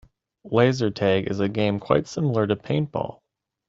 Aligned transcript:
Laser 0.45 0.89
tag 0.89 1.29
is 1.29 1.39
a 1.39 1.47
game 1.47 1.79
quite 1.79 2.07
similar 2.07 2.47
to 2.47 2.55
paintball. 2.55 3.19